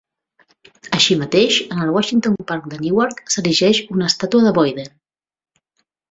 [0.99, 4.89] Així mateix, en el Washington Park de Newark s'erigeix una estàtua de Boyden.